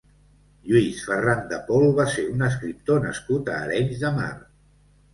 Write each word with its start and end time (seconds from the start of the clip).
Lluís 0.71 1.03
Ferran 1.09 1.43
de 1.51 1.59
Pol 1.69 1.87
va 2.01 2.07
ser 2.15 2.25
un 2.33 2.49
escriptor 2.49 3.05
nascut 3.07 3.55
a 3.55 3.63
Arenys 3.71 4.05
de 4.07 4.17
Mar. 4.21 4.35